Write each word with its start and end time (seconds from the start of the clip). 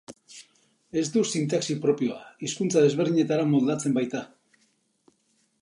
Ez 1.01 1.03
du 1.15 1.23
sintaxi 1.31 1.75
propioa, 1.83 2.17
hizkuntza 2.47 2.85
desberdinetara 2.87 3.47
moldatzen 3.53 3.97
baita. 3.99 4.27